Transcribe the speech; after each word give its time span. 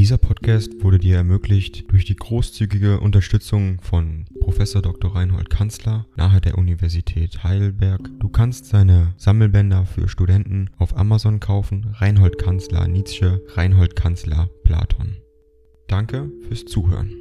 Dieser 0.00 0.16
Podcast 0.16 0.82
wurde 0.82 0.98
dir 0.98 1.16
ermöglicht 1.16 1.92
durch 1.92 2.06
die 2.06 2.16
großzügige 2.16 3.00
Unterstützung 3.00 3.82
von 3.82 4.24
Professor 4.40 4.80
Dr. 4.80 5.14
Reinhold 5.14 5.50
Kanzler 5.50 6.06
nahe 6.16 6.40
der 6.40 6.56
Universität 6.56 7.44
Heidelberg. 7.44 8.08
Du 8.18 8.30
kannst 8.30 8.64
seine 8.64 9.12
Sammelbänder 9.18 9.84
für 9.84 10.08
Studenten 10.08 10.70
auf 10.78 10.96
Amazon 10.96 11.38
kaufen. 11.38 11.94
Reinhold 11.98 12.38
Kanzler 12.38 12.88
Nietzsche, 12.88 13.44
Reinhold 13.48 13.94
Kanzler 13.94 14.48
Platon. 14.64 15.18
Danke 15.86 16.32
fürs 16.48 16.64
Zuhören. 16.64 17.20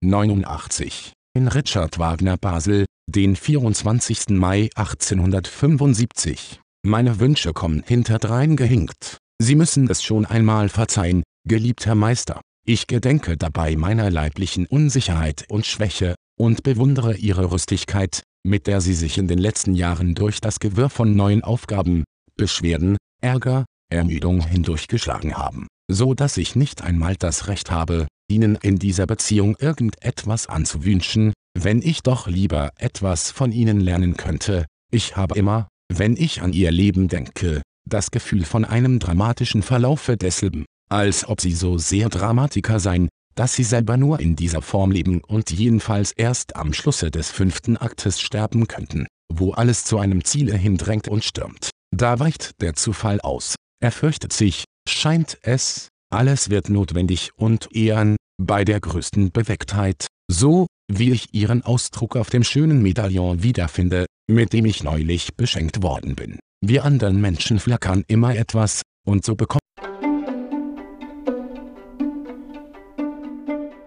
89. 0.00 1.12
In 1.34 1.48
Richard 1.48 1.98
Wagner 1.98 2.38
Basel, 2.38 2.86
den 3.08 3.36
24. 3.36 4.30
Mai 4.30 4.70
1875. 4.74 6.60
Meine 6.82 7.20
Wünsche 7.20 7.52
kommen 7.52 7.82
hinterdrein 7.86 8.56
gehinkt. 8.56 9.18
Sie 9.42 9.56
müssen 9.56 9.90
es 9.90 10.02
schon 10.02 10.26
einmal 10.26 10.68
verzeihen, 10.68 11.22
geliebter 11.46 11.94
Meister. 11.94 12.40
Ich 12.66 12.86
gedenke 12.86 13.36
dabei 13.36 13.76
meiner 13.76 14.10
leiblichen 14.10 14.66
Unsicherheit 14.66 15.44
und 15.48 15.66
Schwäche, 15.66 16.14
und 16.38 16.62
bewundere 16.62 17.16
Ihre 17.16 17.50
Rüstigkeit, 17.50 18.22
mit 18.46 18.66
der 18.66 18.80
Sie 18.80 18.94
sich 18.94 19.18
in 19.18 19.28
den 19.28 19.38
letzten 19.38 19.74
Jahren 19.74 20.14
durch 20.14 20.40
das 20.40 20.60
Gewirr 20.60 20.90
von 20.90 21.14
neuen 21.14 21.44
Aufgaben, 21.44 22.04
Beschwerden, 22.36 22.96
Ärger, 23.22 23.64
Ermüdung 23.92 24.46
hindurchgeschlagen 24.46 25.36
haben, 25.36 25.66
so 25.90 26.14
dass 26.14 26.36
ich 26.36 26.56
nicht 26.56 26.82
einmal 26.82 27.16
das 27.16 27.48
Recht 27.48 27.70
habe, 27.70 28.08
Ihnen 28.30 28.56
in 28.56 28.78
dieser 28.78 29.06
Beziehung 29.06 29.56
irgendetwas 29.58 30.46
anzuwünschen, 30.46 31.32
wenn 31.56 31.82
ich 31.82 32.02
doch 32.02 32.26
lieber 32.26 32.70
etwas 32.78 33.30
von 33.30 33.52
Ihnen 33.52 33.80
lernen 33.80 34.16
könnte. 34.16 34.66
Ich 34.90 35.16
habe 35.16 35.36
immer, 35.38 35.68
wenn 35.92 36.16
ich 36.16 36.42
an 36.42 36.52
Ihr 36.52 36.70
Leben 36.70 37.08
denke, 37.08 37.62
das 37.88 38.10
Gefühl 38.10 38.44
von 38.44 38.64
einem 38.64 38.98
dramatischen 38.98 39.62
Verlaufe 39.62 40.16
desselben, 40.16 40.64
als 40.90 41.26
ob 41.26 41.40
sie 41.40 41.52
so 41.52 41.78
sehr 41.78 42.08
Dramatiker 42.08 42.80
seien, 42.80 43.08
dass 43.34 43.54
sie 43.54 43.64
selber 43.64 43.96
nur 43.96 44.20
in 44.20 44.36
dieser 44.36 44.62
Form 44.62 44.90
leben 44.90 45.20
und 45.22 45.50
jedenfalls 45.50 46.12
erst 46.12 46.56
am 46.56 46.72
Schlusse 46.72 47.10
des 47.10 47.30
fünften 47.30 47.76
Aktes 47.76 48.20
sterben 48.20 48.68
könnten, 48.68 49.06
wo 49.32 49.52
alles 49.52 49.84
zu 49.84 49.98
einem 49.98 50.24
Ziele 50.24 50.56
hindrängt 50.56 51.08
und 51.08 51.24
stürmt. 51.24 51.70
Da 51.94 52.18
weicht 52.18 52.60
der 52.60 52.74
Zufall 52.74 53.20
aus. 53.20 53.56
Er 53.82 53.92
fürchtet 53.92 54.32
sich, 54.32 54.64
scheint 54.88 55.38
es, 55.42 55.88
alles 56.10 56.50
wird 56.50 56.68
notwendig 56.68 57.30
und 57.36 57.74
ehren, 57.74 58.16
bei 58.40 58.64
der 58.64 58.80
größten 58.80 59.30
Bewecktheit, 59.30 60.06
so, 60.30 60.66
wie 60.90 61.12
ich 61.12 61.34
Ihren 61.34 61.62
Ausdruck 61.62 62.16
auf 62.16 62.30
dem 62.30 62.44
schönen 62.44 62.82
Medaillon 62.82 63.42
wiederfinde, 63.42 64.06
mit 64.30 64.52
dem 64.52 64.64
ich 64.64 64.82
neulich 64.82 65.36
beschenkt 65.36 65.82
worden 65.82 66.14
bin. 66.14 66.38
Wir 66.66 66.86
anderen 66.86 67.20
Menschen 67.20 67.58
flackern 67.58 68.04
immer 68.06 68.34
etwas, 68.34 68.80
und 69.04 69.22
so 69.22 69.34
bekommt 69.34 69.60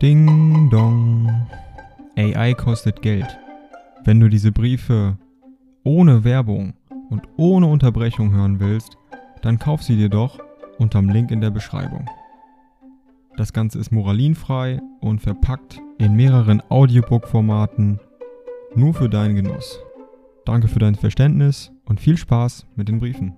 Ding 0.00 0.70
dong. 0.70 1.48
AI 2.16 2.54
kostet 2.54 3.02
Geld. 3.02 3.26
Wenn 4.04 4.20
du 4.20 4.28
diese 4.28 4.52
Briefe 4.52 5.18
ohne 5.82 6.22
Werbung 6.22 6.74
und 7.10 7.22
ohne 7.36 7.66
Unterbrechung 7.66 8.30
hören 8.30 8.60
willst, 8.60 8.96
dann 9.42 9.58
kauf 9.58 9.82
sie 9.82 9.96
dir 9.96 10.08
doch 10.08 10.38
unterm 10.78 11.08
Link 11.08 11.32
in 11.32 11.40
der 11.40 11.50
Beschreibung. 11.50 12.08
Das 13.36 13.52
Ganze 13.52 13.80
ist 13.80 13.90
moralinfrei 13.90 14.80
und 15.00 15.20
verpackt 15.20 15.80
in 15.98 16.14
mehreren 16.14 16.62
Audiobook-Formaten 16.68 17.98
nur 18.76 18.94
für 18.94 19.08
deinen 19.08 19.34
Genuss. 19.34 19.80
Danke 20.44 20.68
für 20.68 20.78
dein 20.78 20.94
Verständnis 20.94 21.70
und 21.84 22.00
viel 22.00 22.16
Spaß 22.16 22.66
mit 22.74 22.88
den 22.88 22.98
Briefen. 22.98 23.36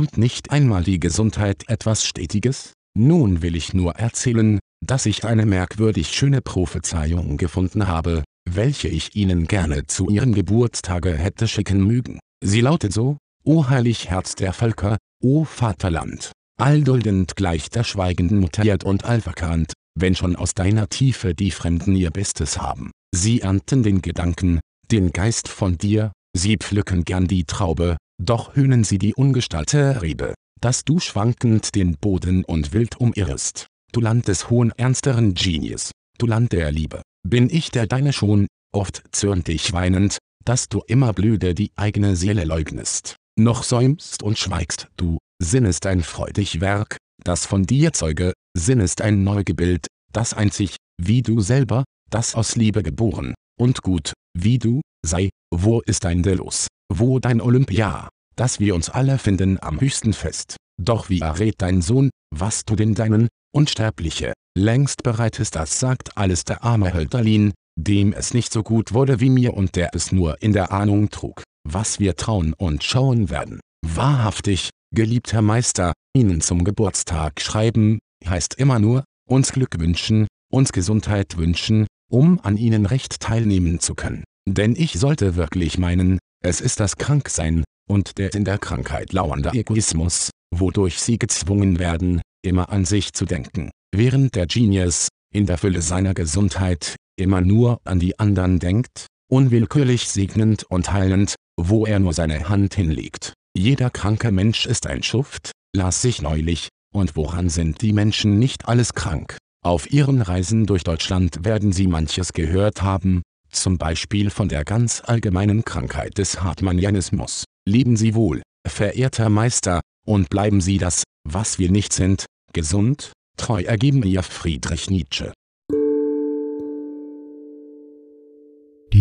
Und 0.00 0.18
nicht 0.18 0.50
einmal 0.50 0.82
die 0.84 1.00
Gesundheit 1.00 1.64
etwas 1.68 2.04
Stetiges? 2.04 2.72
Nun 2.94 3.42
will 3.42 3.56
ich 3.56 3.72
nur 3.72 3.94
erzählen, 3.96 4.58
dass 4.84 5.06
ich 5.06 5.24
eine 5.24 5.46
merkwürdig 5.46 6.08
schöne 6.08 6.40
Prophezeiung 6.40 7.36
gefunden 7.36 7.86
habe, 7.86 8.24
welche 8.48 8.88
ich 8.88 9.16
Ihnen 9.16 9.46
gerne 9.46 9.86
zu 9.86 10.08
Ihrem 10.08 10.34
Geburtstage 10.34 11.16
hätte 11.16 11.48
schicken 11.48 11.86
mögen. 11.86 12.18
Sie 12.44 12.60
lautet 12.60 12.92
so, 12.92 13.16
O 13.44 13.68
heilig 13.68 14.10
Herz 14.10 14.34
der 14.34 14.52
Völker, 14.52 14.98
O 15.22 15.44
Vaterland, 15.44 16.32
allduldend 16.60 17.36
gleich 17.36 17.70
der 17.70 17.84
schweigenden 17.84 18.40
Mutter 18.40 18.64
und 18.84 19.04
allverkannt, 19.04 19.72
wenn 19.98 20.14
schon 20.14 20.36
aus 20.36 20.54
deiner 20.54 20.88
Tiefe 20.88 21.34
die 21.34 21.50
Fremden 21.50 21.94
ihr 21.96 22.10
Bestes 22.10 22.60
haben. 22.60 22.90
Sie 23.14 23.40
ernten 23.40 23.82
den 23.82 24.02
Gedanken, 24.02 24.60
den 24.90 25.12
Geist 25.12 25.48
von 25.48 25.78
dir, 25.78 26.12
sie 26.36 26.56
pflücken 26.56 27.04
gern 27.04 27.26
die 27.26 27.44
Traube, 27.44 27.96
doch 28.22 28.54
hühnen 28.56 28.84
sie 28.84 28.98
die 28.98 29.14
ungestaltete 29.14 30.02
Rebe, 30.02 30.34
dass 30.60 30.84
du 30.84 30.98
schwankend 30.98 31.74
den 31.74 31.96
Boden 31.96 32.44
und 32.44 32.72
wild 32.72 32.96
umirrest. 33.00 33.66
Du 33.92 34.00
Land 34.00 34.28
des 34.28 34.48
hohen 34.48 34.72
ernsteren 34.76 35.34
Genies, 35.34 35.90
du 36.18 36.26
Land 36.26 36.52
der 36.52 36.72
Liebe, 36.72 37.02
bin 37.28 37.50
ich 37.50 37.70
der 37.70 37.86
deine 37.86 38.12
schon, 38.12 38.46
oft 38.74 39.02
zürnt 39.12 39.48
dich 39.48 39.72
weinend, 39.72 40.18
dass 40.44 40.68
du 40.68 40.82
immer 40.86 41.12
blöde 41.12 41.54
die 41.54 41.72
eigene 41.76 42.16
Seele 42.16 42.44
leugnest. 42.44 43.16
Noch 43.38 43.62
säumst 43.62 44.22
und 44.22 44.38
schweigst 44.38 44.88
du, 44.96 45.18
Sinn 45.42 45.64
ist 45.64 45.86
ein 45.86 46.02
freudig 46.02 46.60
Werk, 46.60 46.96
das 47.24 47.46
von 47.46 47.64
dir 47.64 47.92
zeuge, 47.92 48.32
Sinn 48.56 48.80
ist 48.80 49.00
ein 49.00 49.24
Neugebild, 49.24 49.86
das 50.12 50.34
einzig, 50.34 50.76
wie 51.00 51.22
du 51.22 51.40
selber, 51.40 51.84
das 52.10 52.34
aus 52.34 52.56
Liebe 52.56 52.82
geboren, 52.82 53.34
und 53.58 53.82
gut, 53.82 54.12
wie 54.36 54.58
du, 54.58 54.80
sei, 55.04 55.30
wo 55.52 55.80
ist 55.80 56.04
dein 56.04 56.22
Delos, 56.22 56.68
wo 56.92 57.18
dein 57.18 57.40
Olympia, 57.40 58.08
dass 58.36 58.60
wir 58.60 58.74
uns 58.74 58.90
alle 58.90 59.18
finden 59.18 59.58
am 59.60 59.80
höchsten 59.80 60.12
Fest. 60.12 60.56
Doch 60.80 61.08
wie 61.08 61.20
errät 61.20 61.56
dein 61.58 61.82
Sohn, 61.82 62.10
was 62.34 62.64
du 62.64 62.76
den 62.76 62.94
deinen, 62.94 63.28
Unsterbliche, 63.54 64.32
längst 64.56 65.02
bereit 65.02 65.38
ist 65.38 65.56
das 65.56 65.78
sagt 65.78 66.16
alles 66.16 66.44
der 66.44 66.64
arme 66.64 66.94
Hölderlin, 66.94 67.52
dem 67.78 68.12
es 68.12 68.34
nicht 68.34 68.52
so 68.52 68.62
gut 68.62 68.92
wurde 68.94 69.20
wie 69.20 69.30
mir 69.30 69.54
und 69.54 69.76
der 69.76 69.90
es 69.94 70.12
nur 70.12 70.40
in 70.42 70.52
der 70.52 70.72
Ahnung 70.72 71.10
trug, 71.10 71.42
was 71.68 72.00
wir 72.00 72.16
trauen 72.16 72.54
und 72.54 72.82
schauen 72.82 73.30
werden. 73.30 73.60
Wahrhaftig, 73.84 74.70
geliebter 74.94 75.42
Meister, 75.42 75.92
Ihnen 76.16 76.40
zum 76.40 76.64
Geburtstag 76.64 77.40
schreiben, 77.40 77.98
heißt 78.26 78.54
immer 78.54 78.78
nur, 78.78 79.04
uns 79.28 79.52
Glück 79.52 79.78
wünschen, 79.78 80.26
uns 80.50 80.72
Gesundheit 80.72 81.36
wünschen, 81.36 81.86
um 82.10 82.40
an 82.40 82.56
Ihnen 82.56 82.86
recht 82.86 83.20
teilnehmen 83.20 83.80
zu 83.80 83.94
können. 83.94 84.24
Denn 84.48 84.74
ich 84.76 84.94
sollte 84.94 85.36
wirklich 85.36 85.78
meinen, 85.78 86.18
es 86.44 86.60
ist 86.60 86.80
das 86.80 86.96
Kranksein, 86.96 87.64
und 87.88 88.18
der 88.18 88.34
in 88.34 88.44
der 88.44 88.58
Krankheit 88.58 89.12
lauernde 89.12 89.52
Egoismus, 89.52 90.30
wodurch 90.54 91.00
Sie 91.00 91.18
gezwungen 91.18 91.78
werden, 91.78 92.20
immer 92.44 92.70
an 92.70 92.84
sich 92.84 93.12
zu 93.12 93.24
denken, 93.24 93.70
während 93.94 94.34
der 94.34 94.46
Genius, 94.46 95.08
in 95.32 95.46
der 95.46 95.58
Fülle 95.58 95.82
seiner 95.82 96.14
Gesundheit, 96.14 96.96
immer 97.16 97.40
nur 97.40 97.80
an 97.84 97.98
die 97.98 98.18
anderen 98.18 98.58
denkt, 98.58 99.06
unwillkürlich 99.30 100.08
segnend 100.08 100.64
und 100.64 100.92
heilend, 100.92 101.34
wo 101.56 101.86
er 101.86 102.00
nur 102.00 102.12
seine 102.12 102.48
Hand 102.48 102.74
hinlegt. 102.74 103.32
Jeder 103.56 103.90
kranke 103.90 104.32
Mensch 104.32 104.64
ist 104.64 104.86
ein 104.86 105.02
Schuft, 105.02 105.52
las 105.74 106.00
sich 106.00 106.22
neulich, 106.22 106.68
und 106.92 107.16
woran 107.16 107.50
sind 107.50 107.82
die 107.82 107.92
Menschen 107.92 108.38
nicht 108.38 108.66
alles 108.66 108.94
krank? 108.94 109.36
Auf 109.62 109.92
ihren 109.92 110.22
Reisen 110.22 110.66
durch 110.66 110.84
Deutschland 110.84 111.44
werden 111.44 111.70
sie 111.72 111.86
manches 111.86 112.32
gehört 112.32 112.82
haben, 112.82 113.22
zum 113.50 113.76
Beispiel 113.76 114.30
von 114.30 114.48
der 114.48 114.64
ganz 114.64 115.02
allgemeinen 115.04 115.64
Krankheit 115.64 116.16
des 116.16 116.42
Hartmannianismus. 116.42 117.44
Leben 117.68 117.96
Sie 117.96 118.14
wohl, 118.14 118.42
verehrter 118.66 119.28
Meister, 119.28 119.80
und 120.06 120.30
bleiben 120.30 120.60
Sie 120.60 120.78
das, 120.78 121.04
was 121.22 121.58
wir 121.58 121.70
nicht 121.70 121.92
sind, 121.92 122.24
gesund, 122.52 123.12
treu 123.36 123.62
ergeben 123.62 124.02
Ihr 124.02 124.22
Friedrich 124.22 124.90
Nietzsche. 124.90 125.32